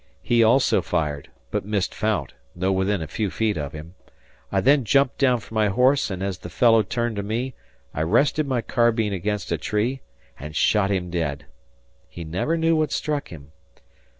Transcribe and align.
He 0.23 0.43
also 0.43 0.81
fired, 0.81 1.29
but 1.51 1.63
missed 1.63 1.93
Fount, 1.93 2.33
though 2.55 2.71
within 2.71 3.03
a 3.03 3.07
few 3.07 3.29
feet 3.29 3.55
of 3.55 3.73
him. 3.73 3.93
I 4.51 4.59
then 4.59 4.83
jumped 4.83 5.19
down 5.19 5.41
from 5.41 5.53
my 5.53 5.67
horse 5.67 6.09
and 6.09 6.23
as 6.23 6.39
the 6.39 6.49
fellow 6.49 6.81
turned 6.81 7.17
to 7.17 7.21
me 7.21 7.53
I 7.93 8.01
rested 8.01 8.47
my 8.47 8.61
carbine 8.63 9.13
against 9.13 9.51
a 9.51 9.59
tree 9.59 10.01
and 10.39 10.55
shot 10.55 10.89
him 10.89 11.11
dead. 11.11 11.45
He 12.09 12.23
never 12.23 12.57
knew 12.57 12.75
what 12.75 12.91
struck 12.91 13.27
him. 13.27 13.51